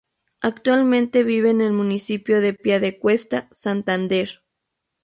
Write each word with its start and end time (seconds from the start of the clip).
Actualmente 0.41 1.21
vive 1.23 1.51
en 1.51 1.61
el 1.61 1.73
municipio 1.73 2.41
de 2.41 2.53
Piedecuesta, 2.55 3.47
Santander. 3.51 4.41